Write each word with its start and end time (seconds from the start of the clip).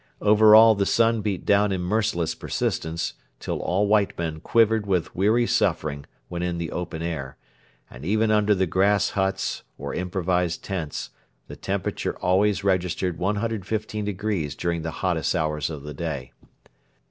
Over 0.19 0.55
all 0.55 0.73
the 0.73 0.87
sun 0.87 1.21
beat 1.21 1.45
down 1.45 1.71
in 1.71 1.81
merciless 1.81 2.33
persistence, 2.33 3.13
till 3.39 3.59
all 3.59 3.85
white 3.85 4.17
men 4.17 4.39
quivered 4.39 4.87
with 4.87 5.15
weary 5.15 5.45
suffering 5.45 6.07
when 6.27 6.41
in 6.41 6.57
the 6.57 6.71
open 6.71 7.03
air, 7.03 7.37
and 7.87 8.03
even 8.03 8.31
under 8.31 8.55
the 8.55 8.65
grass 8.65 9.11
huts 9.11 9.61
or 9.77 9.93
improvised 9.93 10.63
tents 10.63 11.11
the 11.45 11.55
temperature 11.55 12.17
always 12.17 12.63
registered 12.63 13.19
115° 13.19 14.57
during 14.57 14.81
the 14.81 14.89
hottest 14.89 15.35
hours 15.35 15.69
of 15.69 15.83
the 15.83 15.93
day. 15.93 16.31